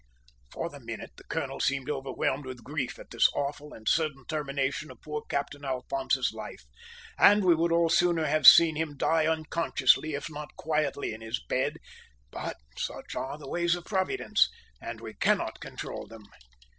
For 0.51 0.67
the 0.67 0.79
minute 0.79 1.11
the 1.17 1.23
colonel 1.25 1.59
seemed 1.59 1.87
overwhelmed 1.87 2.47
with 2.47 2.63
grief 2.63 2.97
at 2.97 3.11
this 3.11 3.29
awful 3.35 3.71
and 3.71 3.87
sudden 3.87 4.25
termination 4.25 4.89
of 4.89 4.99
poor 5.03 5.21
Captain 5.29 5.63
Alphonse's 5.63 6.33
life, 6.33 6.65
and 7.19 7.45
we 7.45 7.53
would 7.53 7.71
all 7.71 7.87
sooner 7.87 8.25
have 8.25 8.47
seen 8.47 8.75
him 8.75 8.97
die 8.97 9.27
unconsciously 9.27 10.15
if 10.15 10.27
not 10.27 10.55
quietly, 10.55 11.13
in 11.13 11.21
his 11.21 11.39
bed; 11.43 11.77
but 12.31 12.55
such 12.75 13.13
are 13.13 13.37
the 13.37 13.47
ways 13.47 13.75
of 13.75 13.85
Providence, 13.85 14.49
and 14.81 15.01
we 15.01 15.13
cannot 15.13 15.59
control 15.59 16.07
them! 16.07 16.23